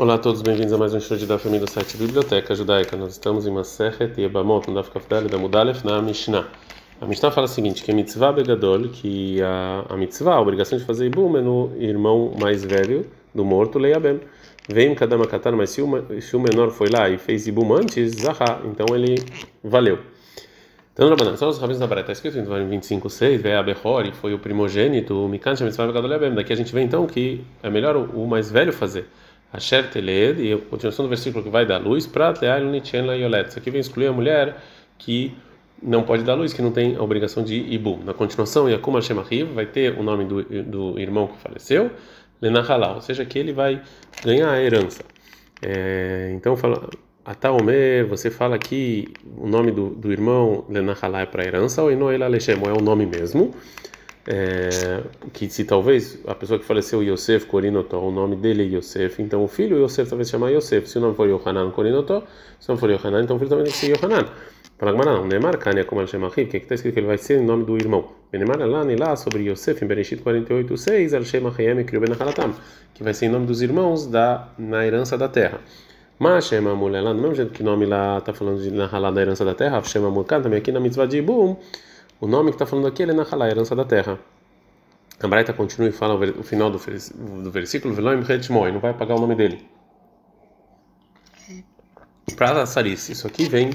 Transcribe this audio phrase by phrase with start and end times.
[0.00, 2.96] Olá a todos, bem-vindos a mais um de da família do site Biblioteca Judaica.
[2.96, 6.48] Nós estamos em Masechet Yebamot, no Daf Kafdal da Mudalef, na Mishnah.
[6.98, 10.78] A Mishnah fala o seguinte, que a mitzvah begadol, que a, a mitzvah, a obrigação
[10.78, 14.20] de fazer ibum é no irmão mais velho do morto, Leiabem.
[14.66, 15.86] Vem cada makatan, mas se o,
[16.18, 19.22] se o menor foi lá e fez ibum antes, zahá, então ele
[19.62, 19.98] valeu.
[20.94, 24.38] Então, Rabanan, são os rabinos da Baré, está escrito em 25.6, Vea Behori, foi o
[24.38, 26.34] primogênito, o Mikan Shemitzvah Begadol Leiabem.
[26.34, 29.06] Daqui a gente vê então que é melhor o, o mais velho fazer.
[29.52, 33.14] Asher Teled, e a continuação do versículo que vai dar luz, para Teal Nitchen La
[33.14, 33.48] Yolet.
[33.48, 34.56] Isso aqui vem excluir a mulher
[34.98, 35.34] que
[35.82, 38.00] não pode dar luz, que não tem a obrigação de Ibu.
[38.04, 41.90] Na continuação, Yakum Hashem Ahiv vai ter o nome do, do irmão que faleceu,
[42.40, 43.82] Lenahalá, ou seja, que ele vai
[44.24, 45.02] ganhar a herança.
[45.62, 46.88] É, então, fala.
[47.22, 52.24] Ataomer, você fala que o nome do, do irmão Lenahalá é para herança ou Enoel
[52.24, 53.54] Alechem, é o nome mesmo
[54.32, 55.02] é,
[55.32, 59.42] que se talvez a pessoa que faleceu Yosef Corinotó, o nome dele é Yosef, então
[59.42, 60.88] o filho Yosef talvez se chamar Yosef.
[60.88, 62.22] Se o nome for Yohanan Corinotó,
[62.60, 64.26] se não for Yohanan, então o filho também tem que ser Yohanan.
[64.78, 67.40] Para Gmará, não, Neymar Kania como ele chama que está escrito que ele vai ser
[67.40, 68.12] o nome do irmão.
[68.32, 72.54] Neymar lá, lá sobre Yosef em Bereshit 48, 6, El Shema Hayem Kriubenachalatam,
[72.94, 75.60] que vai ser o nome dos irmãos da, na herança da terra.
[76.20, 79.10] Mas chama mulher lá, do mesmo jeito que o nome lá está falando de Nahalá
[79.10, 81.56] da herança da terra, chama Mulkan também aqui na mitzvah de Ibum.
[82.20, 84.18] O nome que está falando aqui é Nahalá, herança da terra.
[85.22, 88.22] A Braita continua e fala o final do, do versículo, Veloim
[88.72, 89.66] não vai apagar o nome dele.
[92.36, 93.70] Para Saris, isso aqui vem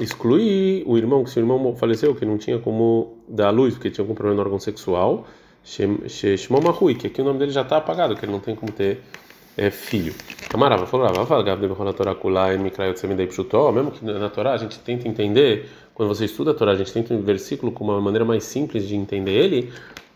[0.00, 3.90] excluir o irmão, que se o irmão faleceu, que não tinha como dar luz, porque
[3.90, 5.26] tinha algum problema no órgão sexual,
[5.64, 9.02] Shmomahui, que aqui o nome dele já está apagado, que ele não tem como ter
[9.60, 10.14] é, filho.
[10.54, 11.06] Amarava falou,
[13.72, 16.90] mesmo que na Torá a gente tenta entender, quando você estuda a Torá, a gente
[16.90, 19.70] tenta um versículo com uma maneira mais simples de entender ele,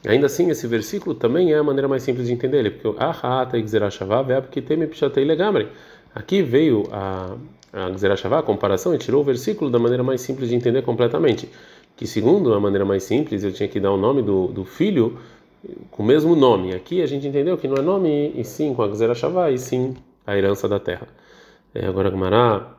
[0.07, 2.97] ainda assim esse versículo também é a maneira mais simples de entender ele, porque.
[6.15, 7.37] Aqui veio a,
[7.71, 11.51] a Gzerashavá, a comparação, e tirou o versículo da maneira mais simples de entender completamente.
[11.97, 15.19] Que segundo a maneira mais simples, eu tinha que dar o nome do, do filho
[15.91, 16.75] com o mesmo nome.
[16.75, 19.95] Aqui a gente entendeu que não é nome e sim com a Gzerashavá, e sim
[20.27, 21.09] a herança da terra.
[21.75, 22.77] É, agora Gumará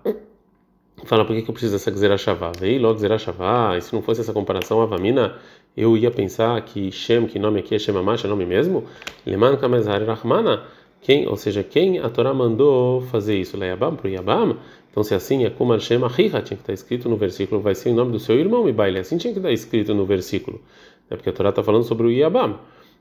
[1.05, 2.51] fala por que, que eu preciso dessa Gzerashavá.
[2.59, 5.35] Veio logo Gzerashavá, e se não fosse essa comparação, a Vamina,
[5.75, 8.85] eu ia pensar que Shem, que nome aqui é Shemamash, é nome mesmo?
[9.25, 10.63] Leman Kamezar Rahmana,
[11.05, 13.55] quem, ou seja, quem a Torá mandou fazer isso?
[13.55, 14.57] Leabam para o Yabam?
[14.89, 17.89] Então, se assim é como Hashem Ahiha, tinha que estar escrito no versículo, vai ser
[17.89, 18.97] em nome do seu irmão, Ibaile.
[18.97, 20.61] Assim tinha que estar escrito no versículo.
[21.09, 22.57] É porque a Torá está falando sobre o Yabam.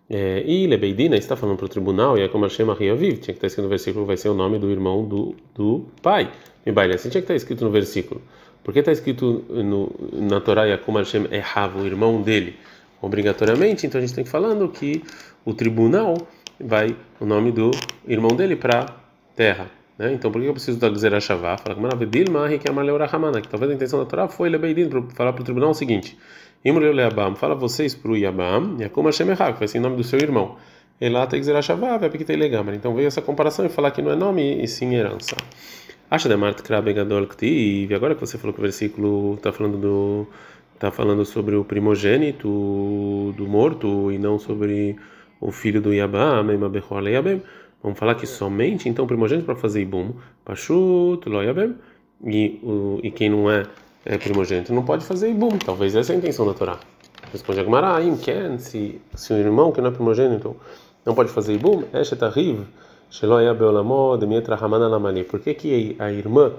[0.09, 3.39] É, e Lebeidina está falando para o tribunal, e é como Hashem Ahiaviv, tinha que
[3.39, 6.31] estar escrito no versículo, vai ser o nome do irmão do, do pai.
[6.67, 6.95] Ibaile.
[6.95, 8.21] Assim tinha que estar escrito no versículo.
[8.63, 12.57] Por que está escrito no, na Torá Yakum Hashem Ehav, o irmão dele,
[13.03, 13.87] obrigatoriamente?
[13.87, 15.03] Então a gente tem que falando que
[15.45, 16.17] o tribunal
[16.59, 17.71] vai o nome do
[18.07, 18.87] irmão dele para
[19.37, 19.71] terra.
[19.99, 20.13] Né?
[20.13, 21.57] Então por que eu preciso da Gzera Shavá?
[21.57, 25.75] Fala que talvez a intenção da Torá foi Lebeidin para falar para o tribunal o
[25.75, 26.19] seguinte:
[26.65, 30.05] Imreu Leabam, fala vocês para o Yabam, Yakum Hashem Ehav, vai ser em nome do
[30.05, 30.57] seu irmão.
[31.01, 32.75] Elá tem Gzera Shavá, vai porque tem legamar.
[32.75, 35.37] Então veio essa comparação e falar que não é nome e sim herança.
[36.11, 40.27] Acha da Mart Krabegadol Ktiv, agora que você falou que o versículo está falando do
[40.75, 44.97] está falando sobre o primogênito do morto e não sobre
[45.41, 46.47] o filho do Yabam,
[47.09, 47.43] Yabem.
[47.85, 51.77] Vamos falar que somente então primogênito para fazer Ibum, Pashut, Loyabem,
[52.25, 53.65] e, o, e quem não é,
[54.07, 55.59] é primogênito não pode fazer Ibum.
[55.59, 56.81] Talvez essa é a intenção da Torá.
[57.31, 60.57] Responde Agmará, Ken, se, se o irmão que não é primogênito
[61.05, 62.65] não pode fazer Ibum, Eshetariv,
[65.29, 66.53] por que, que a irmã,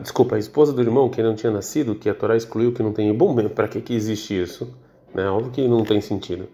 [0.00, 2.92] desculpa, a esposa do irmão que não tinha nascido, que a Torá excluiu que não
[2.92, 4.76] tem bom, para que, que existe isso?
[5.14, 5.30] Né?
[5.30, 6.48] Óbvio que não tem sentido.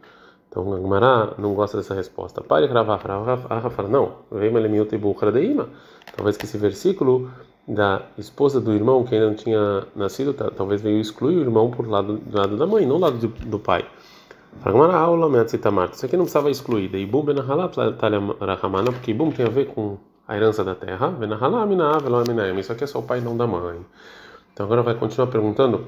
[0.48, 2.42] Então, a Gemara não gosta dessa resposta.
[2.42, 4.12] Pare gravar, Rafa fala, não,
[6.16, 7.30] talvez que esse versículo
[7.66, 11.86] da esposa do irmão que ainda não tinha nascido, talvez veio excluir o irmão por
[11.86, 13.84] lado, do lado da mãe, não do lado do, pai.
[15.92, 16.92] Isso aqui não precisava excluir.
[16.94, 17.70] Ibum benahalá
[18.40, 21.08] rahamana, porque Ibum tem a ver com a herança da terra.
[21.08, 22.58] Benahalá minayim.
[22.58, 23.78] Isso aqui é só o pai, não da mãe.
[24.54, 25.84] Então agora vai continuar perguntando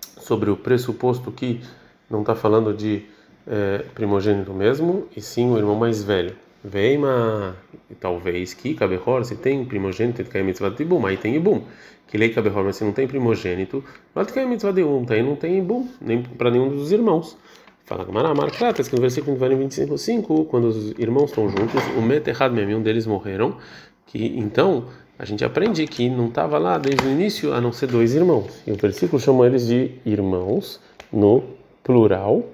[0.00, 1.62] sobre o pressuposto que
[2.10, 3.06] não está falando de
[3.46, 6.34] é, primogênito mesmo, e sim o irmão mais velho.
[6.64, 7.56] Veima,
[8.00, 11.62] talvez que Kabehor, se tem primogênito, que é mitzvah de Ibum, aí tem Ibum.
[12.08, 13.84] Que lei Kabehor, mas se não tem primogênito,
[14.14, 17.36] vai ter mitzvah de Ibum, aí não tem Ibum, nem para nenhum dos irmãos.
[17.84, 22.02] Fala Gamara, marca, está escrito no versículo 25, 5, quando os irmãos estão juntos, o
[22.02, 23.58] Meterhad Mem, um deles morreram,
[24.06, 27.86] que então a gente aprende que não estava lá desde o início a não ser
[27.86, 28.46] dois irmãos.
[28.66, 30.80] E o versículo chama eles de irmãos
[31.12, 31.44] no
[31.84, 32.44] plural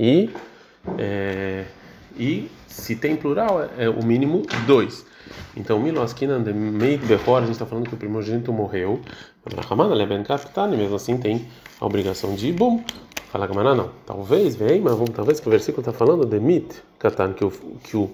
[0.00, 0.30] e
[0.98, 1.66] é,
[2.18, 5.04] e se tem plural é, é o mínimo dois.
[5.54, 9.00] Então, Miloskina de Meid Behor, a gente está falando que o primogênito morreu.
[9.68, 11.46] Ramana Leben Kaftani, mesmo assim tem
[11.78, 12.82] a obrigação de Ibum.
[13.30, 13.90] Fala Gamara, não.
[14.06, 17.50] Talvez, vem, mas vamos, talvez que o versículo está falando de Mit Katan, que o,
[17.84, 18.10] que o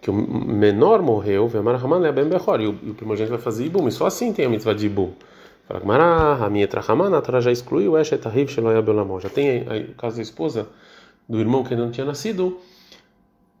[0.00, 3.92] que o menor morreu, Vemar Raman Leben Behor, e o primogênito vai fazer Ibum, e
[3.92, 5.12] só assim tem a mitzvah de Ibum.
[5.68, 9.20] Fala Gamara, a minha Trahamana, a Torá já excluiu, Eshet Ahiv Sheloya Belamon.
[9.20, 10.68] Já tem o caso da esposa
[11.30, 12.58] do irmão que não tinha nascido,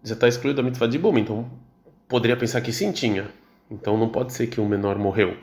[0.02, 1.48] já está excluído a mitzvah de Ibum, então
[2.08, 3.28] poderia pensar que sim tinha.
[3.70, 5.36] Então não pode ser que o menor morreu.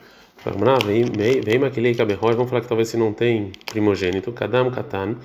[1.46, 5.16] Vem aquele caberró, vamos falar que talvez se não tem primogênito, Kadam Katan,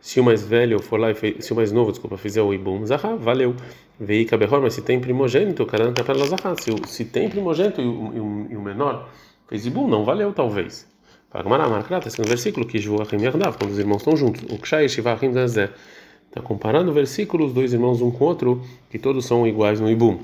[0.00, 1.08] se o mais velho for lá,
[1.40, 3.56] se o mais novo, desculpa, fizer o Ibum, Zahá, valeu.
[3.98, 8.46] Vei caberró, mas se tem primogênito, Kadam Katan Zahá, se, se tem primogênito e o,
[8.50, 9.10] e o menor
[9.48, 10.86] fez Ibum, não valeu talvez.
[11.28, 14.88] Fala Gamara, está no versículo que Joachim Yardav, quando os irmãos estão juntos, o Kshai
[14.88, 15.70] Shivachim Zazé.
[16.32, 19.78] Está comparando o versículo, os dois irmãos um com o outro, que todos são iguais
[19.78, 20.18] no Ibum.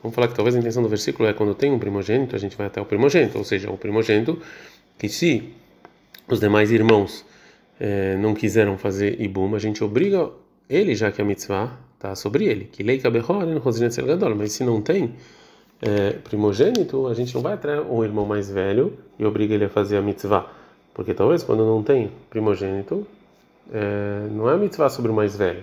[0.00, 2.56] Vamos falar que talvez a intenção do versículo é quando tem um primogênito, a gente
[2.56, 4.38] vai até o primogênito, ou seja, o primogênito
[4.96, 5.52] que se
[6.28, 7.24] os demais irmãos
[7.80, 10.30] eh, não quiseram fazer Ibum, a gente obriga
[10.70, 12.66] ele, já que a mitzvah está sobre ele.
[12.66, 13.02] Que lei
[14.36, 15.14] mas se não tem
[15.82, 19.68] eh, primogênito, a gente não vai até o irmão mais velho e obriga ele a
[19.68, 20.48] fazer a mitzvah.
[20.94, 23.04] Porque talvez quando não tem primogênito,
[23.72, 25.62] é, não é a mitzvah sobre o mais velho.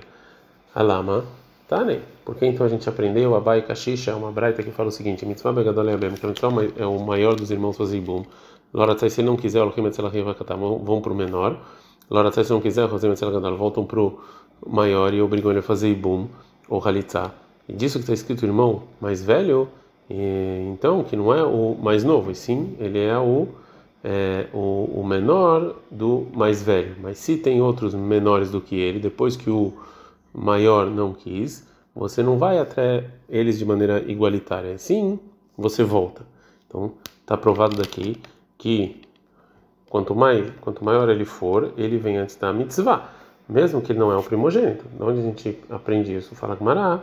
[0.73, 1.23] Alama,
[1.67, 2.01] tá, né?
[2.25, 5.51] Porque então a gente aprendeu, Abai Kashisha é uma braita que fala o seguinte: mitzvah
[5.51, 8.23] begadol é que a mitzvah é o maior dos irmãos fazer ibum.
[8.73, 11.57] Lora se não quiser, vão para o menor.
[12.09, 14.19] Lora se não quiser, voltam para o
[14.67, 16.27] maior e obrigam ele a fazer ibum
[16.67, 17.31] ou halitzah.
[17.67, 19.69] E disso que está escrito irmão mais velho,
[20.09, 23.47] então, que não é o mais novo, e sim, ele é o
[24.03, 26.95] é, o, o, menor do mais velho.
[27.01, 29.73] Mas se tem outros menores do que ele, depois que o
[30.33, 31.65] maior não quis,
[31.95, 34.77] você não vai até eles de maneira igualitária.
[34.77, 35.19] Sim,
[35.57, 36.25] você volta.
[36.67, 36.91] Então,
[37.21, 38.17] está provado daqui
[38.57, 39.01] que
[39.89, 43.09] quanto, mais, quanto maior ele for, ele vem antes da mitzvah,
[43.47, 44.85] mesmo que ele não é o primogênito.
[44.87, 46.35] De onde a gente aprende isso?
[46.35, 47.01] Fala Gmará.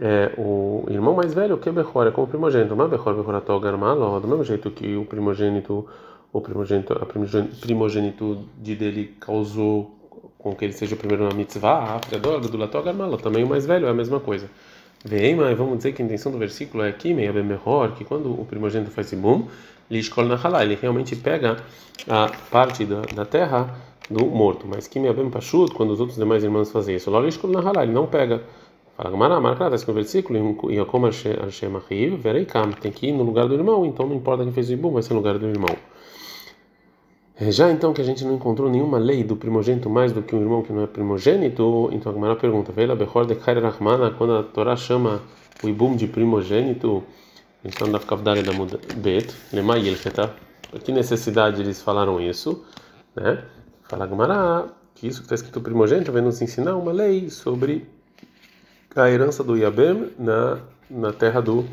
[0.00, 2.74] É, o irmão mais velho, que é Bechor, é como primogênito.
[2.74, 5.86] Mas Bechor, Bechor, do mesmo jeito que o primogênito
[6.32, 9.94] o primogênito, a primogenitude dele causou
[10.38, 13.66] com que ele seja o primeiro na mitzvah, Afredor, do Latogar Malo, também o mais
[13.66, 14.50] velho, é a mesma coisa.
[15.04, 18.04] Vem, mas vamos dizer que a intenção do versículo é aqui, meia bem melhor, que
[18.04, 19.12] quando o primogênito faz
[19.98, 21.58] escolhe na halá, ele realmente pega
[22.08, 23.76] a parte da, da terra
[24.08, 27.52] do morto, mas que meia bem pachudo, quando os outros demais irmãos fazem isso, escolhe
[27.52, 28.42] na halá, ele não pega.
[28.96, 32.44] Fala Gamara, marca está no versículo, e como Hashem Achiv, verei
[32.80, 35.02] tem que ir no lugar do irmão, então não importa quem fez o ibum, vai
[35.02, 35.74] ser no lugar do irmão.
[37.42, 40.32] É, já então que a gente não encontrou nenhuma lei do primogênito mais do que
[40.32, 44.12] um irmão que não é primogênito, então a Gemara pergunta: Veila Bechor de Kair Rahmana,
[44.12, 45.20] quando a Torá chama
[45.60, 47.02] o Ibum de primogênito,
[47.64, 48.52] a gente está na Kavdare da
[48.94, 50.32] Bet, Lema Yelcheta,
[50.84, 52.64] que necessidade eles falaram isso?
[53.16, 53.42] Né?
[53.88, 57.88] Fala Gemara que isso que está escrito primogênito vem nos ensinar uma lei sobre
[58.94, 61.64] a herança do Yabem na, na terra do,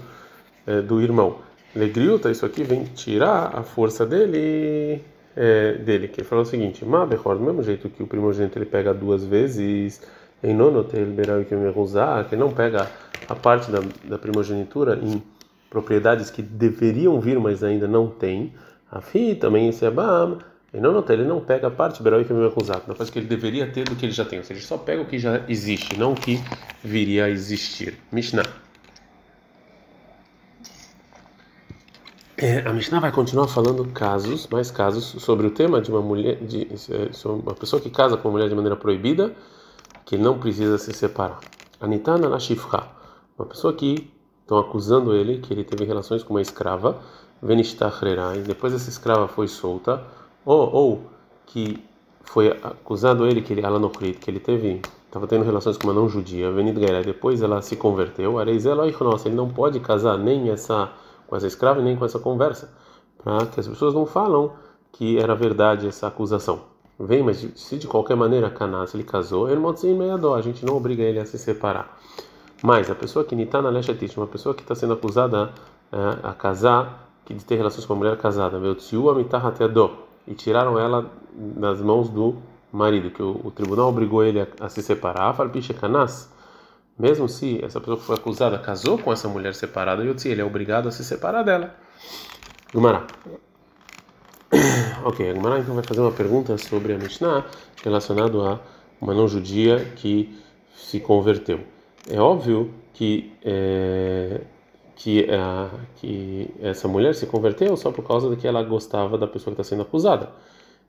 [0.65, 1.41] é, do irmão.
[1.75, 5.03] Legriuta, isso aqui vem tirar a força dele
[5.39, 8.59] é, dele, que ele falou o seguinte: Ma Bechor, do mesmo jeito que o primogênito
[8.59, 10.01] ele pega duas vezes,
[10.43, 12.91] em nono liberal que me usar, que não pega
[13.27, 15.23] a parte da, da primogenitura em
[15.69, 18.53] propriedades que deveriam vir, mas ainda não tem.
[18.91, 20.39] A fi também esse abam,
[20.73, 23.27] em nono ele não pega a parte liberal que me usar, na coisa que ele
[23.27, 25.41] deveria ter do que ele já tem, ou seja, ele só pega o que já
[25.47, 26.37] existe, não o que
[26.83, 27.97] viria a existir.
[28.11, 28.68] Mishnah.
[32.41, 36.37] É, a Mishnah vai continuar falando casos, mais casos, sobre o tema de uma mulher,
[36.37, 36.69] de,
[37.25, 39.35] uma pessoa que casa com uma mulher de maneira proibida,
[40.05, 41.41] que não precisa se separar.
[41.81, 42.87] Anitana Nashifra,
[43.37, 44.09] uma pessoa que
[44.41, 47.01] estão acusando ele que ele teve relações com uma escrava,
[47.43, 50.01] Venistachrera, e depois essa escrava foi solta,
[50.45, 51.03] ou, ou
[51.45, 51.83] que
[52.23, 56.07] foi acusado ele que ele Alanokrit, que ele teve estava tendo relações com uma não
[56.07, 60.89] judia, Venidgaira, depois ela se converteu, Areizelo ele não pode casar nem essa
[61.29, 62.73] com essa escrava e nem com essa conversa,
[63.23, 64.53] para que as pessoas não falam
[64.91, 66.61] que era verdade essa acusação.
[66.99, 71.03] Vem, mas se de qualquer maneira Canas ele casou, Ermotzin Meiadó, a gente não obriga
[71.03, 71.97] ele a se separar.
[72.63, 75.53] Mas a pessoa que Nitana Leshatit, uma pessoa que está sendo acusada
[75.91, 79.91] é, a casar, que de ter relações com uma mulher casada, Veltziu Amitahatedó,
[80.27, 82.35] e tiraram ela das mãos do
[82.71, 86.29] marido, que o, o tribunal obrigou ele a, a se separar, Farpiche Canas,
[86.99, 90.89] mesmo se essa pessoa que foi acusada casou com essa mulher separada, ele é obrigado
[90.89, 91.73] a se separar dela.
[92.73, 93.07] Gumará.
[95.05, 97.45] ok, a Gumará então vai fazer uma pergunta sobre a Mishnah
[97.83, 98.59] relacionado a
[98.99, 100.37] uma não judia que
[100.75, 101.61] se converteu.
[102.09, 104.41] É óbvio que é,
[104.99, 105.25] que,
[105.95, 109.61] que essa mulher se converteu só por causa de que ela gostava da pessoa que
[109.61, 110.29] está sendo acusada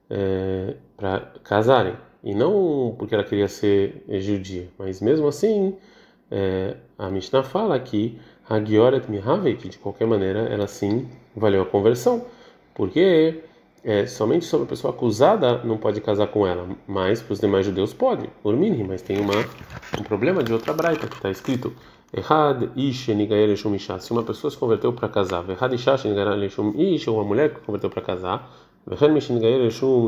[0.09, 5.77] é, para casarem e não porque ela queria ser judia, mas mesmo assim
[6.31, 8.17] é, a Mishnah fala que
[8.49, 12.25] a Gioret Mihave, que de qualquer maneira ela sim valeu a conversão,
[12.73, 13.43] porque
[13.83, 17.65] é, somente sobre a pessoa acusada não pode casar com ela, mas para os demais
[17.65, 19.33] judeus pode, mim, mas tem uma,
[19.99, 21.73] um problema de outra braita que está escrito
[22.13, 23.07] Errad ish.
[23.99, 27.65] Se uma pessoa se converteu para casar, errad isha ish, ou uma mulher que se
[27.65, 28.51] converteu para casar,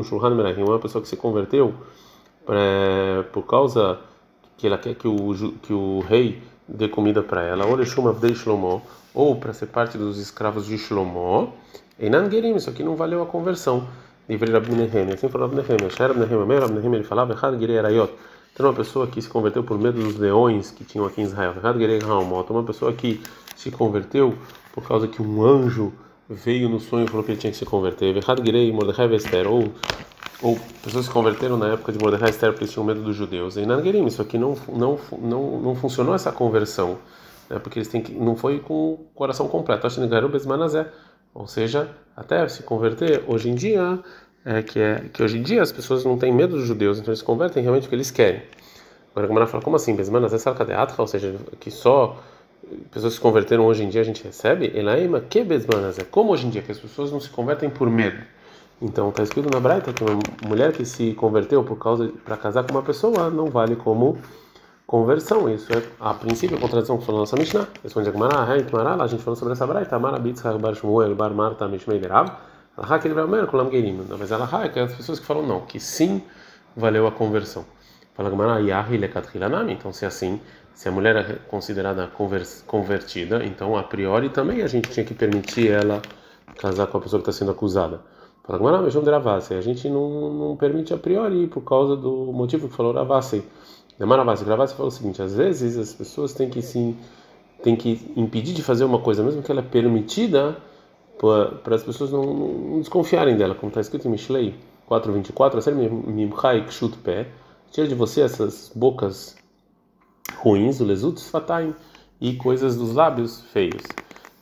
[0.04, 1.72] shulhan merahim, uma pessoa que se converteu
[2.44, 3.98] pra, por causa
[4.56, 8.34] que ela quer que o que o rei dê comida para ela, ou leshum avdei
[8.34, 8.82] shlomo,
[9.12, 11.52] ou para ser parte dos escravos de Shlomo,
[11.98, 13.86] einan gerim, isso aqui não valeu a conversão.
[14.28, 17.58] Livre Rabbi Nehemia, assim falou Rabbi Nehemia, Sher Rabbi Nehemia, Rabbi Nehemia, ele falava, errad
[17.58, 18.10] girei arayot,
[18.54, 21.54] então, uma pessoa que se converteu por medo dos leões que tinham aqui em Israel.
[22.48, 23.20] Uma pessoa que
[23.56, 24.38] se converteu
[24.72, 25.92] por causa que um anjo
[26.30, 28.14] veio no sonho e falou que ele tinha que se converter.
[29.48, 29.72] Ou,
[30.42, 33.56] ou pessoas se converteram na época de Mordecai Esther porque eles tinham medo dos judeus.
[33.56, 36.98] E Nangerim, isso aqui não, não, não, não funcionou essa conversão,
[37.48, 37.58] né?
[37.58, 39.86] porque eles têm que, não foi com o coração completo.
[41.34, 43.98] Ou seja, até se converter, hoje em dia,
[44.44, 47.10] é que é que hoje em dia as pessoas não têm medo dos judeus, então
[47.10, 48.42] eles convertem realmente o que eles querem.
[49.10, 49.94] Agora a Gamara fala, como assim?
[49.94, 52.20] Besmanas é sarcadeatra, ou seja, que só
[52.90, 54.72] pessoas se converteram hoje em dia a gente recebe?
[54.74, 56.04] Elaima, que besmanas é?
[56.04, 58.22] Como hoje em dia, que as pessoas não se convertem por medo.
[58.84, 62.64] Então está escrito na Braita que uma mulher que se converteu por causa para casar
[62.64, 64.18] com uma pessoa não vale como
[64.86, 65.48] conversão.
[65.48, 67.66] Isso é, a princípio, a contradição que falou nossa Mishnah.
[67.82, 71.66] Responde a Gamara, a gente falou sobre essa Braita, Amara Bitzhar Bar Shmuel Bar Marta
[71.66, 72.30] Mishmei Derav.
[72.76, 74.04] Alahá que ele vai comer Kulam Gerim.
[74.18, 76.22] Mas Alahá é que as pessoas que falam não, que sim
[76.76, 77.64] valeu a conversão.
[78.12, 79.72] Fala Gamara, Yahi Lekathilanami.
[79.72, 80.38] Então, se é assim,
[80.74, 82.10] se a mulher é considerada
[82.66, 86.02] convertida, então a priori também a gente tinha que permitir ela
[86.58, 88.12] casar com a pessoa que está sendo acusada.
[88.46, 89.54] Ravasi.
[89.54, 93.42] A gente não, não permite a priori por causa do motivo que falou Ravasi.
[93.98, 94.44] Ravasi.
[94.44, 96.96] Ravasi falou o seguinte: às vezes as pessoas têm que sim,
[97.62, 100.58] têm que impedir de fazer uma coisa, mesmo que ela é permitida
[101.18, 104.54] para as pessoas não, não, desconfiarem dela, como está escrito em Mishlei
[104.90, 107.28] 4:24, ser mimchai kshut pé,
[107.70, 109.36] tira de você essas bocas
[110.36, 111.74] ruins, o lesutos fataim
[112.20, 113.82] e coisas dos lábios feios.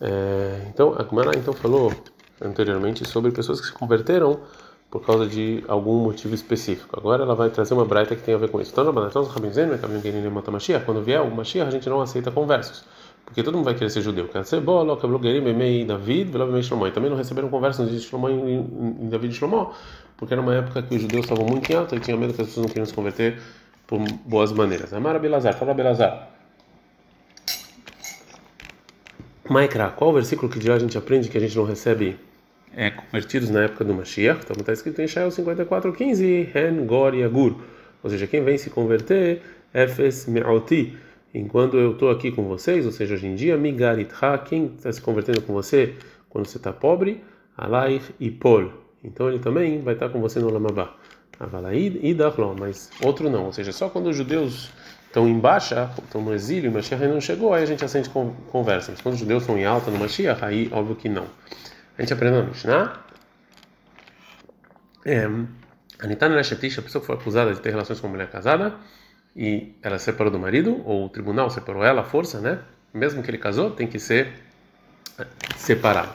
[0.01, 1.93] É, então a Gemara então falou
[2.45, 4.41] anteriormente sobre pessoas que se converteram
[4.91, 6.99] por causa de algum motivo específico.
[6.99, 8.71] Agora ela vai trazer uma braita que tem a ver com isso.
[8.73, 8.85] Então,
[10.85, 12.85] quando vier o Mashiach, a gente não aceita conversos.
[13.25, 14.29] Porque todo mundo vai querer ser judeu.
[15.87, 16.87] David.
[16.87, 19.73] E também não receberam conversas de Shlomo em, David e Shlomo,
[20.19, 22.43] porque era uma época que os judeus estavam muito em alta e tinha medo que
[22.43, 23.41] as pessoas não queriam se converter
[23.87, 24.93] por boas maneiras.
[24.93, 26.29] Amara Belazar, fala Belazar.
[29.49, 32.19] Maikra, qual o versículo que de hoje a gente aprende que a gente não recebe
[32.77, 34.41] é, convertidos na época do Mashiach?
[34.45, 37.61] Então está escrito em Shael 54:15, Hen Gor Yagur.
[38.03, 40.97] Ou seja, quem vem se converter, Efes Me'oti
[41.35, 45.01] enquanto eu estou aqui com vocês, ou seja, hoje em dia, Migaritha, quem está se
[45.01, 45.95] convertendo com você
[46.29, 47.23] quando você está pobre,
[47.57, 48.71] Alair e Pol.
[49.03, 50.95] Então ele também vai estar com você no Lamabá.
[51.41, 54.71] Avalaid e Dachlon, mas outro não, ou seja, só quando os judeus
[55.07, 58.09] estão em baixa, estão no exílio, o Mashiach não chegou, aí a gente acende
[58.51, 58.93] conversa.
[58.93, 61.27] Mas quando os judeus estão em alta no Mashiach, aí óbvio que não.
[62.03, 63.01] A gente aprende na Mishnah.
[65.07, 65.25] É,
[66.01, 68.75] Anitana Nashetish, a pessoa foi acusada de ter relações com uma mulher casada,
[69.37, 72.59] e ela separou do marido, ou o tribunal separou ela, a força, né?
[72.93, 74.33] Mesmo que ele casou, tem que ser
[75.57, 76.13] separado.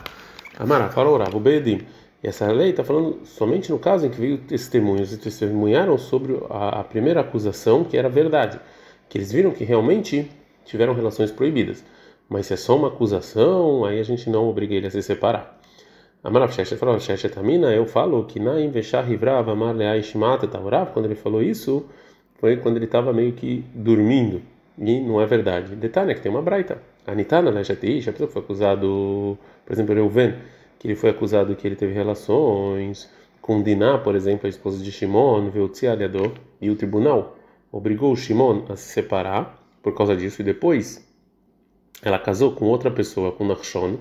[0.59, 1.87] Amara, falou o Bedim.
[2.21, 6.37] E essa lei está falando somente no caso em que veio testemunhos e testemunharam sobre
[6.49, 8.59] a, a, primeira acusação, que era verdade,
[9.07, 10.29] que eles viram que realmente
[10.65, 11.81] tiveram relações proibidas.
[12.27, 15.56] Mas se é só uma acusação, aí a gente não obriga ele a se separar.
[16.27, 20.91] Amarav Sheshet falou, Sheshet Amina, eu falo que na Inveshah Rivrav Amar Leai Shimata Taurav,
[20.91, 21.85] quando ele falou isso,
[22.37, 24.41] foi quando ele estava meio que dormindo.
[24.77, 25.73] E não é verdade.
[25.73, 26.83] Detalhe é que tem uma braita.
[27.05, 30.35] Anitana Lejatish, a pessoa que foi acusado, por exemplo, Reuven,
[30.77, 33.09] que ele foi acusado que ele teve relações
[33.41, 37.37] com Diná, por exemplo, a esposa de Shimon, Veutzialiador, e o tribunal
[37.71, 41.07] obrigou Shimon a se separar por causa disso, e depois
[42.01, 43.95] ela casou com outra pessoa, com Nachshon,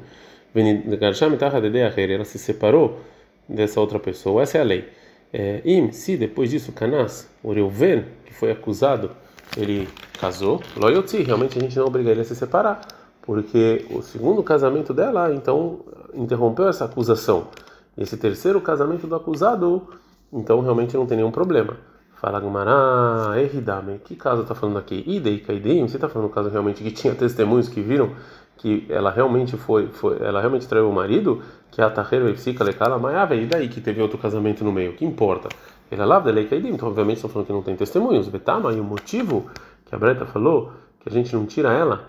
[2.14, 3.00] ela se separou
[3.48, 4.88] dessa outra pessoa, essa é a lei.
[5.32, 9.10] É, Im, se depois disso Canas, o Reuven, que foi acusado,
[9.56, 12.80] ele casou, Loyotzi, realmente a gente não obriga ele a se separar,
[13.22, 15.80] porque o segundo casamento dela, então,
[16.14, 17.48] interrompeu essa acusação.
[17.96, 19.88] Esse terceiro casamento do acusado,
[20.32, 21.76] então realmente não tem nenhum problema.
[22.16, 25.04] Fala Gumará, Erridame, que caso está falando aqui?
[25.06, 28.12] Idei Kaidim, você está falando um caso realmente que tinha testemunhos que viram
[28.56, 32.98] que ela realmente foi, foi ela realmente traiu o marido, que a Taheiro Epsica Lekala
[32.98, 35.48] Maiave, e daí que teve outro casamento no meio, que importa?
[35.90, 38.80] Ele é lá da Lei então obviamente estão falando que não tem testemunhos, Betama, e
[38.80, 39.46] o motivo
[39.84, 42.08] que a Breta falou que a gente não tira ela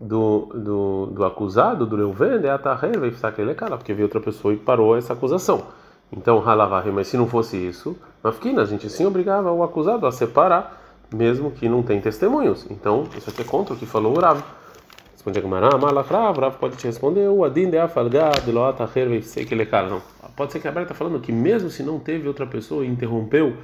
[0.00, 4.54] do, do, do acusado, do Reuven, é a Taheiro Epsica Lekala, porque veio outra pessoa
[4.54, 5.66] e parou essa acusação.
[6.10, 10.12] Então, Halavarre, mas se não fosse isso, Mafkina, a gente sim obrigava o acusado a
[10.12, 10.80] separar,
[11.12, 12.66] mesmo que não tem testemunhos.
[12.70, 14.42] Então, isso aqui é contra o que falou o.
[15.28, 19.44] Responde a Gemara, Malafrav, Rav pode te responder, o Adin de Afalgá, de Loatacher, sei
[19.44, 20.00] que ele é Não.
[20.34, 22.88] Pode ser que a Bíblia está falando que mesmo se não teve outra pessoa e
[22.88, 23.54] interrompeu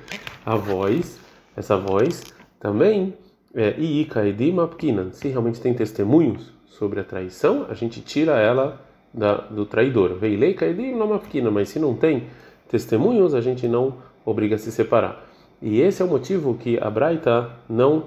[0.45, 1.19] a voz,
[1.57, 2.23] essa voz,
[2.61, 3.15] também,
[3.55, 8.83] é, Iika Edima Pkinan, se realmente tem testemunhos sobre a traição, a gente tira ela
[9.13, 10.17] da, do traidor.
[10.17, 12.25] Veilei Kaidim Lomapkina, mas se não tem
[12.69, 13.95] testemunhos, a gente não
[14.25, 15.25] obriga a se separar.
[15.63, 18.05] E esse é o motivo que a Braita não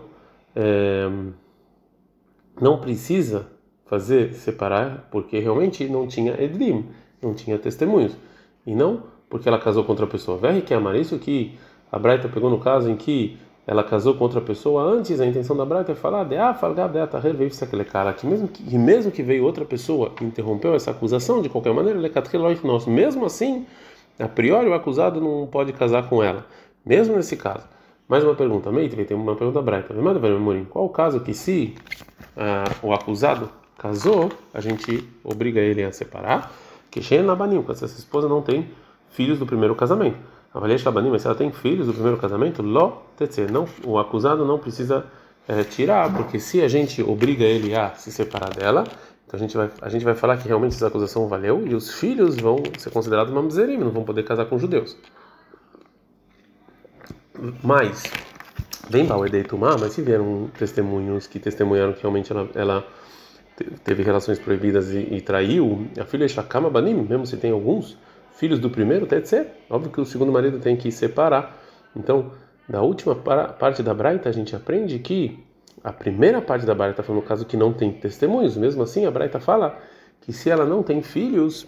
[0.55, 1.09] é,
[2.59, 3.47] não precisa
[3.85, 6.85] fazer separar, porque realmente não tinha Edrim,
[7.21, 8.15] não tinha testemunhos.
[8.65, 10.37] E não porque ela casou com outra pessoa.
[10.37, 11.57] Verre que amar isso que
[11.91, 15.55] a Braita pegou no caso em que ela casou com outra pessoa antes, a intenção
[15.55, 16.53] da Braita é falar de ah,
[17.37, 21.49] veio aquele cara que mesmo que mesmo que veio outra pessoa interrompeu essa acusação de
[21.49, 22.85] qualquer maneira, ele é nós.
[22.85, 23.65] Mesmo assim,
[24.17, 26.45] a priori, o acusado não pode casar com ela,
[26.85, 27.67] mesmo nesse caso.
[28.07, 29.93] Mais uma pergunta, Meitre, tem uma pergunta breita.
[30.69, 31.75] Qual o caso que se
[32.37, 36.51] uh, o acusado casou, a gente obriga ele a separar?
[36.89, 38.69] Que cheia na banim, se essa esposa não tem
[39.09, 40.17] filhos do primeiro casamento.
[40.53, 43.03] Avaliei Shabanim, mas se ela tem filhos do primeiro casamento, lo
[43.51, 45.05] não, o acusado não precisa
[45.47, 48.83] é, tirar, porque se a gente obriga ele a se separar dela,
[49.25, 51.93] então a gente vai, a gente vai falar que realmente essa acusação valeu e os
[51.93, 54.97] filhos vão ser considerados mamzerim, não vão poder casar com judeus.
[57.63, 58.03] Mas,
[58.89, 62.87] bem Bauedei Tumá, mas se vieram testemunhos que testemunharam que realmente ela, ela
[63.83, 67.97] teve relações proibidas e, e traiu, a filha Shakama Banim, mesmo se tem alguns
[68.35, 71.57] filhos do primeiro, até de ser, óbvio que o segundo marido tem que separar.
[71.95, 72.31] Então,
[72.69, 75.43] da última parte da Braita, a gente aprende que
[75.83, 79.11] a primeira parte da Braita foi no caso que não tem testemunhos, mesmo assim a
[79.11, 79.79] Braita fala
[80.21, 81.67] que se ela não tem filhos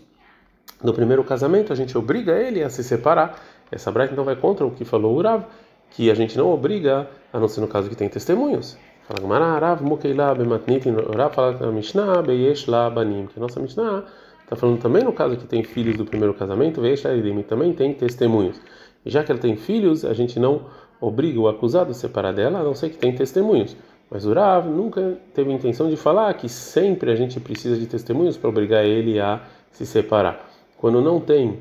[0.83, 3.39] no primeiro casamento, a gente obriga ele a se separar.
[3.71, 5.45] Essa Braita então vai contra o que falou o Rav,
[5.91, 8.77] que a gente não obriga, a não ser no caso que tem testemunhos.
[9.07, 14.03] Fala Gamara, Rav, Mukeila, Bematnit, Rav fala a Mishnah, Beyesh, Banim, que a nossa Mishnah
[14.43, 17.93] está falando também no caso que tem filhos do primeiro casamento, Veyesh, Laedim, também tem
[17.93, 18.61] testemunhos.
[19.05, 20.65] E já que ela tem filhos, a gente não
[21.01, 23.75] obriga o acusado a separar dela, a não ser que tem testemunhos.
[24.09, 28.37] Mas o Rav nunca teve intenção de falar que sempre a gente precisa de testemunhos
[28.37, 30.49] para obrigar ele a se separar.
[30.77, 31.59] Quando não tem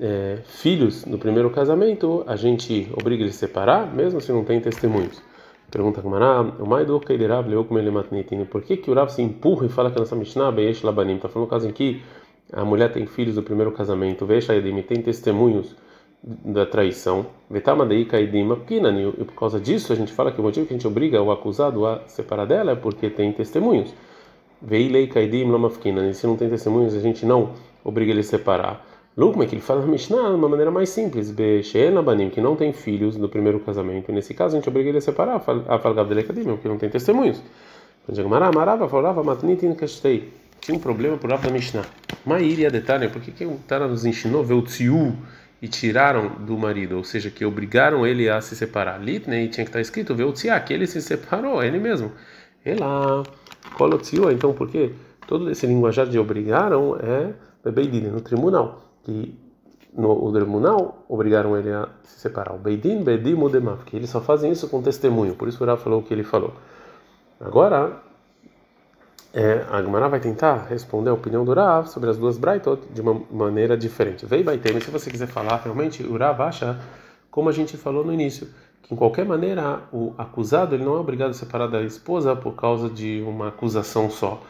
[0.00, 4.44] é, filhos no primeiro casamento, a gente obriga ele a se separar, mesmo se não
[4.44, 5.20] tem testemunhos.
[5.70, 6.42] Pergunta Kamará,
[7.60, 8.46] o.
[8.46, 10.82] Por que, que o Rav se empurra e fala que a nossa Mishnah Beyesh?
[10.82, 12.00] Está falando no caso em que
[12.52, 15.76] a mulher tem filhos do primeiro casamento, Vesh Edim, tem testemunhos
[16.22, 17.26] da traição,
[19.18, 21.30] e por causa disso a gente fala que o motivo que a gente obriga o
[21.30, 23.94] acusado a separar dela é porque tem testemunhos.
[24.60, 25.06] Veilei
[26.14, 27.52] se não tem testemunhos a gente não
[27.84, 28.84] obriga ele a separar.
[29.18, 31.34] Lukma, que ele fala na Mishnah de uma maneira mais simples,
[32.04, 34.98] Banim, que não tem filhos no primeiro casamento, e nesse caso a gente obriga ele
[34.98, 37.42] a separar, a Falgav dele Kadim, porque não tem testemunhos.
[38.54, 40.32] Marava, falava, Matnitin Kastei.
[40.60, 41.84] Tinha um problema por lá da Mishnah.
[42.24, 45.16] Maíria detalhe, porque que o Tara nos ensinou, ver o Tziu
[45.60, 49.02] e tiraram do marido, ou seja, que obrigaram ele a se separar.
[49.02, 52.12] Litney tinha que estar escrito, vê o que ele se separou, ele mesmo.
[52.64, 53.24] Ela,
[53.76, 54.92] Kolotziua, então, porque
[55.26, 58.84] todo esse linguajar de obrigaram é Beidin, no tribunal.
[59.02, 59.34] Que
[59.98, 62.54] no tribunal obrigaram ele a se separar.
[62.54, 65.80] O Beidin, Beidim, Mudemaf, que eles só fazem isso com testemunho, por isso o Rav
[65.82, 66.52] falou o que ele falou.
[67.40, 68.02] Agora,
[69.32, 73.00] é, a Gemara vai tentar responder a opinião do Rav sobre as duas Braitot de
[73.00, 74.24] uma maneira diferente.
[74.24, 76.78] Vei Baitem, se você quiser falar, realmente o Rav acha,
[77.30, 78.48] como a gente falou no início,
[78.82, 82.54] que em qualquer maneira o acusado ele não é obrigado a separar da esposa por
[82.54, 84.40] causa de uma acusação só,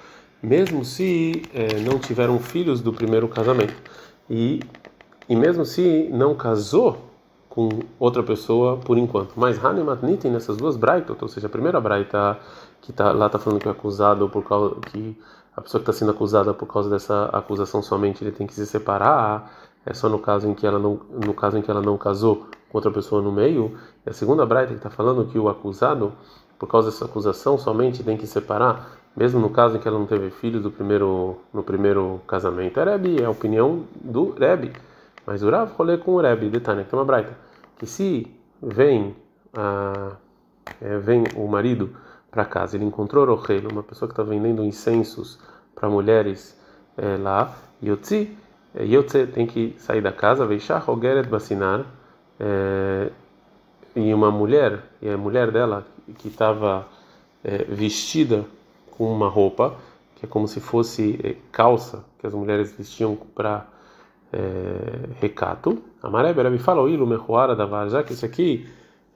[0.42, 3.74] mesmo se é, não tiveram filhos do primeiro casamento.
[4.30, 4.60] E,
[5.28, 7.08] e mesmo se não casou
[7.48, 9.32] com outra pessoa por enquanto.
[9.36, 12.38] Mas Hanim Matnitin nessas duas Braitot, ou seja, a primeira Braita
[12.80, 15.18] que tá, lá está falando que o acusado por causa que
[15.56, 18.64] a pessoa que está sendo acusada por causa dessa acusação somente ele tem que se
[18.64, 19.52] separar
[19.84, 22.46] é só no caso em que ela não no caso em que ela não casou
[22.68, 26.12] com outra pessoa no meio e a segunda braita que está falando que o acusado
[26.58, 30.06] por causa dessa acusação somente tem que separar mesmo no caso em que ela não
[30.06, 34.72] teve filhos do primeiro no primeiro casamento é Rebbe, é a opinião do Rebbe.
[35.26, 37.36] Mas o Rav rolê com o Rebbe detalhe que tem uma braita.
[37.78, 38.26] Que se
[38.62, 39.14] vem
[39.54, 40.12] a,
[40.80, 41.94] é, vem o marido
[42.30, 45.38] para casa, ele encontrou Rochel, uma pessoa que está vendendo incensos
[45.74, 46.58] para mulheres
[46.96, 48.36] é, lá, Yotzi,
[48.74, 51.84] é, Yotze tem que sair da casa, Veishach Ogeret Basinar,
[52.38, 53.10] é,
[53.96, 55.86] e uma mulher, e a mulher dela
[56.18, 56.86] que estava
[57.42, 58.44] é, vestida
[58.98, 59.76] com uma roupa,
[60.16, 63.66] que é como se fosse é, calça, que as mulheres vestiam para
[64.32, 64.38] é,
[65.20, 65.78] recato.
[66.02, 68.68] A Maré Berabi fala, o Ilu Mehuara da já que isso aqui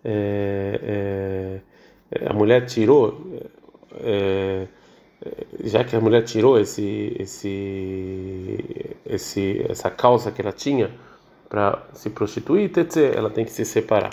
[0.04, 1.60] é,
[2.12, 3.20] é, a mulher tirou,
[5.64, 10.90] já que a mulher tirou esse, esse, esse, essa calça que ela tinha
[11.48, 12.70] para se prostituir,
[13.16, 14.12] ela tem que se separar.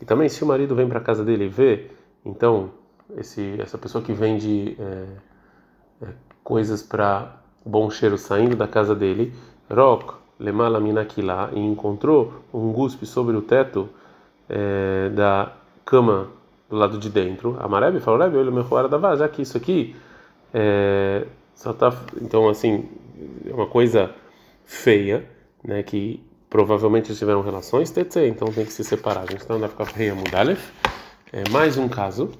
[0.00, 1.86] E também, se o marido vem para casa dele e vê,
[2.24, 2.70] então,
[3.16, 5.06] esse, essa pessoa que vende é,
[6.02, 6.08] é,
[6.42, 9.32] coisas para bom cheiro saindo da casa dele,
[9.70, 13.88] Rock, Lemala Minakila, e encontrou um guspe sobre o teto
[14.48, 15.52] é, da
[15.84, 16.28] cama
[16.68, 17.56] do lado de dentro.
[17.60, 19.96] A Marebe falou: Rebe, olha o meu da já que isso aqui
[20.52, 21.92] é, só tá.
[22.20, 22.88] Então, assim,
[23.46, 24.10] é uma coisa
[24.64, 25.28] feia,
[25.64, 25.82] né?
[25.82, 29.22] Que provavelmente eles tiveram relações, tete, então tem que se separar.
[29.22, 30.70] A gente não vai ficar feia mudalef.
[31.32, 32.30] É mais um caso.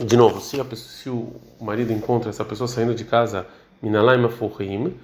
[0.00, 3.46] De novo, se, pessoa, se o marido encontra essa pessoa saindo de casa,
[3.82, 4.94] minalaima fuhim,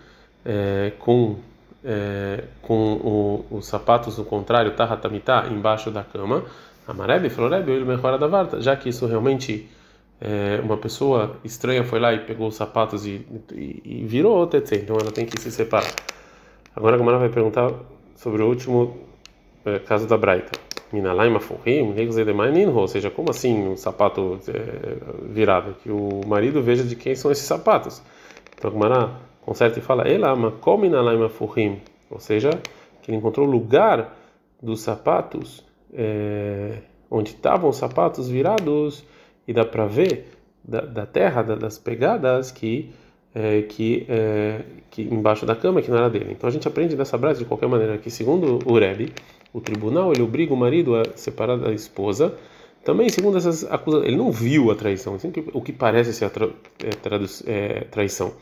[0.45, 1.37] é, com
[1.85, 6.45] é, com o, os sapatos no contrário, tahatamita, embaixo da cama,
[6.87, 9.69] Amarebe falou, Rebe, ele melhora da varta, já que isso realmente
[10.21, 14.83] é, uma pessoa estranha foi lá e pegou os sapatos e, e, e virou etc.
[14.83, 15.93] Então ela tem que se separar.
[16.75, 17.73] Agora a Gamara vai perguntar
[18.17, 18.99] sobre o último
[19.65, 20.70] é, caso da Braita.
[20.93, 21.95] Minalaima Fuhim,
[22.75, 25.75] ou seja, como assim um sapato é, virado?
[25.83, 28.03] Que o marido veja de quem são esses sapatos.
[28.57, 29.11] Então a Gamara
[29.43, 32.51] conserta e fala, Elama, come Minalaima Fuhim, ou seja,
[33.03, 34.17] que ele encontrou o lugar
[34.63, 36.79] dos sapatos é,
[37.11, 39.05] onde estavam os sapatos virados
[39.47, 40.29] e dá para ver
[40.63, 42.93] da, da terra, da, das pegadas que
[43.35, 46.33] é, que, é, que embaixo da cama que não era dele.
[46.33, 49.13] Então a gente aprende dessa brasa de qualquer maneira que segundo o Rebbe,
[49.53, 52.35] o tribunal ele obriga o marido a separar da esposa.
[52.85, 55.19] Também segundo essas acusações, ele não viu a traição,
[55.53, 56.49] o que parece ser tra,
[56.83, 56.91] é,
[57.47, 58.33] é, traição.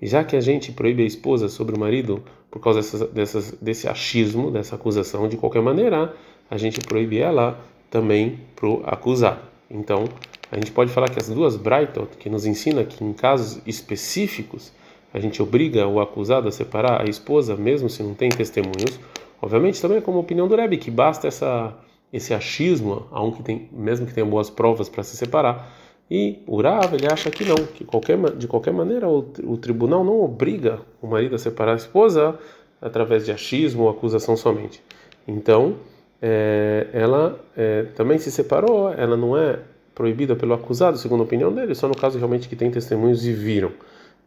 [0.00, 3.88] Já que a gente proíbe a esposa sobre o marido por causa dessas, dessas, desse
[3.88, 6.14] achismo, dessa acusação, de qualquer maneira,
[6.50, 7.58] a gente proíbe ela
[7.90, 9.40] também para o acusado.
[9.70, 10.04] Então,
[10.50, 14.72] a gente pode falar que as duas Brightot, que nos ensina que em casos específicos
[15.14, 18.98] a gente obriga o acusado a separar a esposa, mesmo se não tem testemunhos,
[19.42, 21.76] obviamente também é como a opinião do Rebbe, que basta essa,
[22.12, 25.70] esse achismo, a um que tem, mesmo que tenha boas provas para se separar,
[26.10, 30.04] e o Rav, ele acha que não, que qualquer, de qualquer maneira o, o tribunal
[30.04, 32.38] não obriga o marido a separar a esposa
[32.80, 34.82] através de achismo ou acusação somente.
[35.26, 35.76] Então,
[36.20, 39.58] é, ela é, também se separou, ela não é
[39.94, 43.32] proibida pelo acusado, segundo a opinião dele, só no caso realmente que tem testemunhos e
[43.32, 43.72] viram.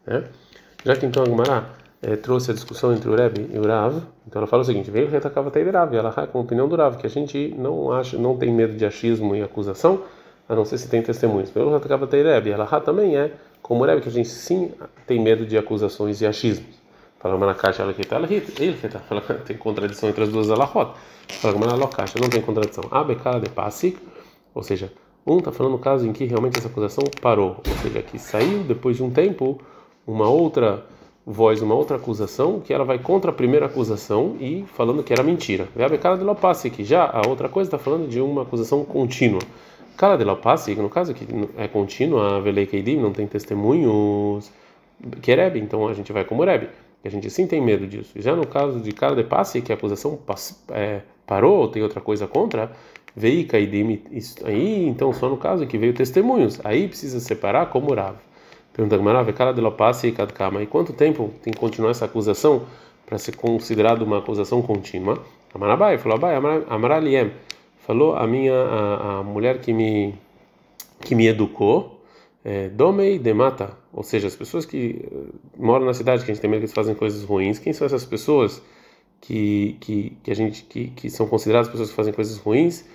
[0.05, 0.23] Né?
[0.83, 1.69] Já que então a Gemara
[2.05, 3.95] é, trouxe a discussão entre o Rebbe e o Rav,
[4.27, 7.07] então ela fala o seguinte: veio retacava Rav, ela com a opinião do Rav, que
[7.07, 10.01] a gente não acha, não tem medo de achismo e acusação,
[10.47, 11.49] a não ser se tem testemunhos.
[11.49, 14.71] Veio retacava Rebbe, ela também é como o Rebbe, que a gente sim
[15.07, 16.75] tem medo de acusações e achismos.
[17.17, 19.01] Fala uma caixa, ela que tá, ela ele que tá,
[19.43, 20.91] tem contradição entre as duas alahot.
[21.27, 22.83] Fala uma na caixa, não tem contradição.
[22.91, 23.97] Abekala de pasik,
[24.53, 24.91] ou seja,
[25.25, 28.59] um está falando no caso em que realmente essa acusação parou, ou seja, que saiu
[28.59, 29.59] depois de um tempo
[30.05, 30.85] uma outra
[31.25, 35.23] voz, uma outra acusação, que ela vai contra a primeira acusação e falando que era
[35.23, 35.67] mentira.
[35.75, 39.41] E Abekala de Lopasik, já a outra coisa está falando de uma acusação contínua.
[39.97, 41.25] Kala de Lopasik, no caso que
[41.57, 44.51] é contínua, a Velei não tem testemunhos,
[45.21, 48.11] que Rebbe, então a gente vai como que a gente sim tem medo disso.
[48.15, 50.19] Já no caso de cara de passe, que a acusação
[50.69, 52.71] é, parou ou tem outra coisa contra,
[53.15, 54.03] veio caidime,
[54.43, 58.15] aí então só no caso que veio testemunhos, aí precisa separar como Rav.
[58.75, 62.65] Pergunta Gamarav, cara de passe e kadkama, e quanto tempo tem que continuar essa acusação
[63.05, 65.23] para ser considerado uma acusação contínua?
[65.53, 66.35] Amarabai falou, Abai,
[66.67, 67.31] Amaraliem,
[67.87, 70.13] falou a minha a, a mulher que me
[70.99, 72.01] que me educou,
[72.43, 75.17] é, domei de mata, ou seja, as pessoas que eh,
[75.57, 77.85] moram na cidade, que a gente tem medo que eles fazem coisas ruins, quem são
[77.85, 78.61] essas pessoas
[79.21, 82.85] que, que, que a gente que, que são consideradas pessoas que fazem coisas ruins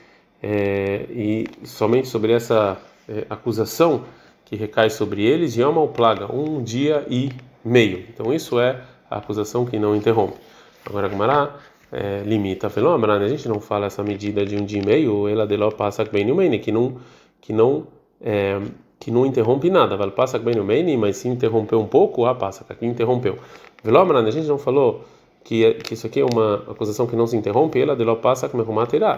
[0.43, 4.05] é, e somente sobre essa é, acusação
[4.51, 7.31] que recai sobre eles, Yama ou plaga, um dia e
[7.65, 8.05] meio.
[8.13, 10.37] Então isso é a acusação que não interrompe.
[10.85, 11.57] Agora Gumará
[11.93, 15.47] é, limita, falou, a gente não fala essa medida de um dia e meio, ela
[15.47, 16.97] de passa bem meio, que não
[17.41, 17.87] que não
[18.21, 18.61] é,
[18.99, 19.97] que não interrompe nada.
[19.97, 23.39] Vale passa bem no meio, mas se interrompeu um pouco, ah, passa, aqui interrompeu.
[23.85, 25.05] Velomran, a gente não falou
[25.45, 28.49] que, que isso aqui é uma acusação que não se interrompe, ela de lá passa
[28.49, 28.63] como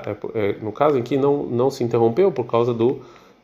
[0.06, 3.00] é, é no caso em que não não se interrompeu por causa do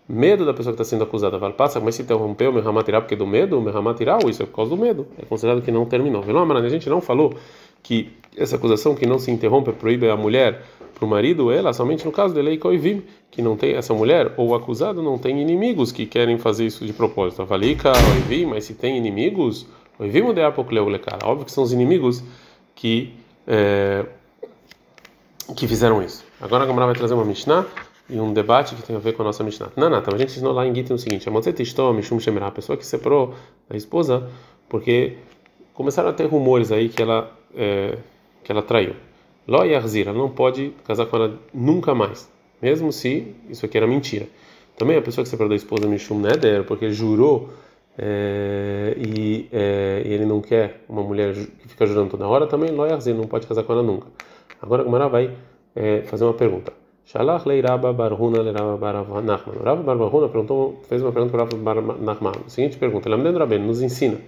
[0.08, 1.38] medo da pessoa que está sendo acusada.
[1.38, 4.56] Vai passa, mas se interrompeu, me ramatirá porque do medo, me ramatirá, isso é por
[4.56, 5.06] causa do medo.
[5.18, 6.22] É considerado que não terminou.
[6.22, 7.34] A gente não falou
[7.82, 10.62] que essa acusação que não se interrompe proíbe a mulher
[10.94, 14.32] para o marido, ela somente no caso de lei coivim, que não tem essa mulher
[14.36, 17.42] ou o acusado não tem inimigos que querem fazer isso de propósito.
[17.42, 19.66] Avalika, oivim, mas se tem inimigos,
[19.98, 20.40] oivim o de
[20.98, 21.18] cara.
[21.24, 22.22] Óbvio que são os inimigos
[22.74, 23.14] que
[23.46, 24.04] é,
[25.56, 26.24] que fizeram isso.
[26.40, 27.66] Agora a Gamara vai trazer uma Mishnah
[28.08, 29.70] e um debate que tem a ver com a nossa Mishnah.
[29.76, 31.32] Não, não, então a gente ensinou lá em Gita o seguinte: a
[32.46, 33.34] a pessoa que separou
[33.68, 34.28] da esposa
[34.68, 35.16] porque
[35.74, 37.98] começaram a ter rumores aí que ela é,
[38.42, 38.94] que ela traiu.
[39.46, 39.74] Ló e
[40.08, 44.26] ela não pode casar com ela nunca mais, mesmo se isso aqui era mentira.
[44.76, 47.48] Também a pessoa que separou da esposa Mishum Neder, porque jurou
[47.96, 52.86] é, e, é, ele não quer uma mulher que fica jurando toda hora, também Ló
[52.86, 54.06] e não pode casar com ela nunca.
[54.60, 55.34] Agora a Gumara vai
[55.74, 56.72] é, fazer uma pergunta.
[57.10, 59.56] Shalach leiraba barhuna leiraba barav nachman.
[59.64, 62.34] Rav barhuna perguntou, fez uma pergunta para Rav bar nachman.
[62.48, 64.18] Seguinte pergunta: Lamdendo Rabben nos ensina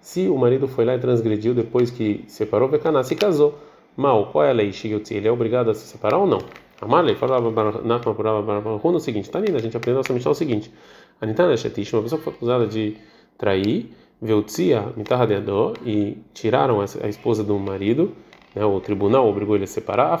[0.00, 3.58] se o marido foi lá e transgrediu depois que separou, Vekaná se casou.
[3.96, 4.70] Mal, qual é a lei?
[5.10, 6.38] Ele é obrigado a se separar ou não?
[6.80, 7.50] Amarlei, falava
[7.82, 10.72] Nachman Rav o seguinte: Tá linda, a gente aprendeu essa missão o seguinte:
[11.20, 12.96] Anitana Shetish, uma pessoa que foi acusada de
[13.36, 18.14] trair, Veutzia Mitahadeador e tiraram a esposa do marido
[18.58, 20.18] né, o tribunal obrigou ele a separar, a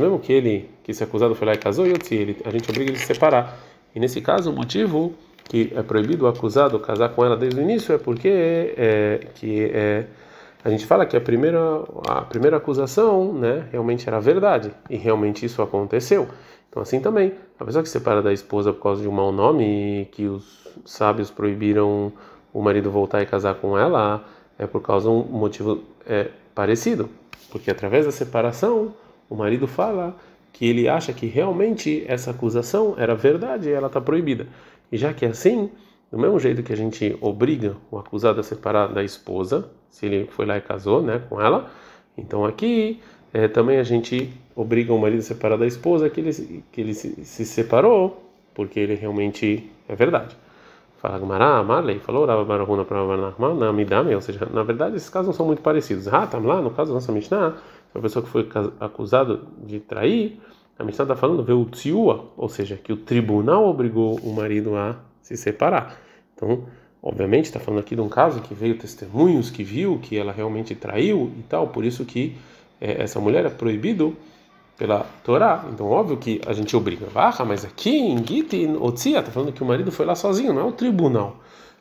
[0.00, 2.96] mesmo que ele, que esse acusado foi lá e casou, ele, a gente obriga ele
[2.96, 3.58] a se separar.
[3.94, 5.12] E nesse caso, o motivo
[5.44, 9.70] que é proibido o acusado casar com ela desde o início é porque é, que
[9.72, 10.06] é,
[10.64, 11.60] a gente fala que a primeira,
[12.08, 16.26] a primeira acusação né, realmente era verdade, e realmente isso aconteceu.
[16.70, 19.30] Então, assim também, a pessoa que se separa da esposa por causa de um mau
[19.30, 22.10] nome, e que os sábios proibiram
[22.54, 24.24] o marido voltar e casar com ela,
[24.58, 27.08] é por causa de um motivo é, parecido.
[27.52, 28.94] Porque através da separação,
[29.30, 30.16] o marido fala
[30.52, 34.48] que ele acha que realmente essa acusação era verdade e ela está proibida.
[34.90, 35.70] E já que é assim,
[36.10, 40.26] do mesmo jeito que a gente obriga o acusado a separar da esposa, se ele
[40.30, 41.70] foi lá e casou né, com ela,
[42.16, 43.00] então aqui
[43.34, 46.94] é, também a gente obriga o marido a separar da esposa que ele, que ele
[46.94, 50.34] se, se separou, porque ele realmente é verdade.
[50.98, 55.26] Fala Gumará, Marley, falou Rava Barahuna para na Midame, ou seja, na verdade esses casos
[55.26, 56.08] não são muito parecidos.
[56.08, 57.54] Ah, tá lá, no caso da nossa Mishnah,
[57.94, 58.48] a pessoa que foi
[58.80, 60.40] acusado de trair,
[60.78, 64.96] a Mishnah está falando veio tsiua, ou seja, que o tribunal obrigou o marido a
[65.20, 65.98] se separar.
[66.34, 66.64] Então,
[67.02, 70.74] obviamente, está falando aqui de um caso que veio testemunhos que viu que ela realmente
[70.74, 72.36] traiu e tal, por isso que
[72.80, 74.16] é, essa mulher é proibido
[74.76, 75.64] pela Torá.
[75.72, 77.06] Então, óbvio que a gente obriga.
[77.06, 80.62] Varra, mas aqui em Giti, Otzia, está falando que o marido foi lá sozinho, não
[80.62, 81.36] é o tribunal.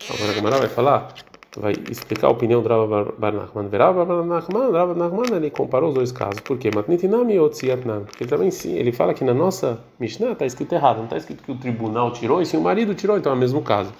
[0.10, 1.13] Agora a Gamara vai falar,
[1.58, 3.67] vai explicar a opinião do Rava Bar Nachman.
[3.67, 6.39] Verava Bar Nachman, Rava Nachman, ele comparou os dois casos.
[6.41, 6.69] Por quê?
[6.73, 8.03] Matnitinami Otziatnan.
[8.03, 10.97] Porque também sim, ele fala que na nossa Mishnah está escrito errado.
[10.97, 13.38] Não está escrito que o tribunal tirou e sim o marido tirou, então é o
[13.38, 13.91] mesmo caso.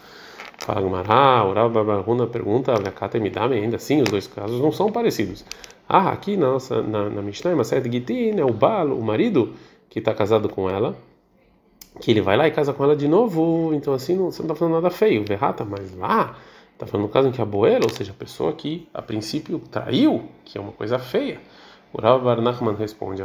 [0.60, 4.92] Fala Gamara, o Rava Bar pergunta, Vekata Midame, ainda assim, os dois casos não são
[4.92, 5.46] parecidos.
[5.88, 9.54] Ah, aqui na nossa na, na Mishnah, uma certa Gitin, é o Balo, o marido
[9.90, 10.96] que está casado com ela,
[12.00, 14.48] que ele vai lá e casa com ela de novo, então assim não, você não
[14.48, 16.36] está falando nada feio, verrata, mas lá
[16.74, 19.60] está falando no caso em que a boela, ou seja, a pessoa que a princípio
[19.60, 21.40] traiu, que é uma coisa feia.
[21.94, 23.24] O Rav Bar Nachman responde,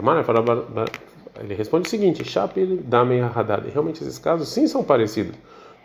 [1.41, 3.69] ele responde o seguinte, Shapir Dame Hadad.
[3.69, 5.35] Realmente esses casos sim são parecidos,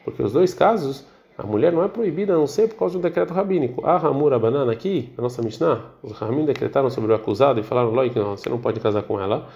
[0.03, 1.03] porque os dois casos
[1.37, 3.81] a mulher não é proibida a não ser por causa de um decreto rabínico.
[3.85, 7.91] Ah, Hamura Banana aqui, na nossa Mishnah, os Ramim decretaram sobre o acusado e falaram,
[7.91, 9.49] Loi, que você não pode casar com ela.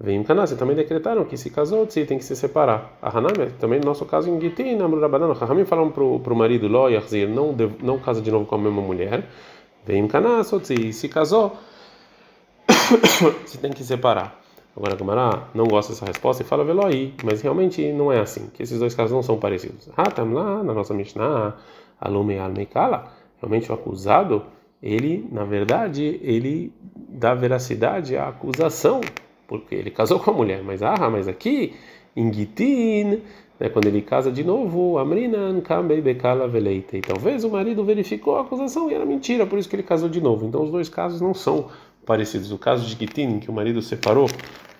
[0.00, 2.98] Vem Kanase, também decretaram que se casou, você tem que se separar.
[3.02, 6.36] A Hanami, também no nosso caso em Gitin, Hamura Banana, os Ramim falaram para o
[6.36, 9.24] marido, Loi, não, não casa de novo com a mesma mulher.
[9.84, 11.54] Vem Kanase, se casou,
[13.44, 14.45] você tem que separar.
[14.76, 18.50] Agora a Gamara não gosta dessa resposta e fala Veloi, mas realmente não é assim,
[18.52, 19.88] que esses dois casos não são parecidos.
[19.96, 21.56] Ah, estamos lá na nossa Mishnah,
[21.98, 23.10] Alume Almeikala,
[23.40, 24.42] realmente o acusado,
[24.82, 29.00] ele, na verdade, ele dá veracidade à acusação,
[29.48, 31.74] porque ele casou com a mulher, mas ah, mas aqui,
[32.14, 33.22] em Gitin,
[33.58, 38.42] né, quando ele casa de novo, Amrinan Kambei Bekala Veleite, talvez o marido verificou a
[38.42, 40.44] acusação e era mentira, por isso que ele casou de novo.
[40.44, 41.85] Então os dois casos não são parecidos.
[42.52, 44.30] O caso de Gitin, que o marido separou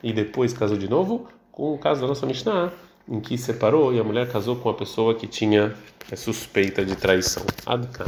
[0.03, 2.73] e depois casou de novo, com o caso da nossa Mishnah,
[3.09, 5.75] em que separou e a mulher casou com a pessoa que tinha
[6.11, 7.45] é, suspeita de traição.
[7.65, 8.05] Adkan.